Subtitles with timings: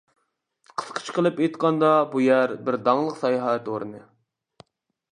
[0.81, 4.07] قىسقىچە قىلىپ ئېيتقاندا بۇ يەر بىر داڭلىق ساياھەت ئورنى.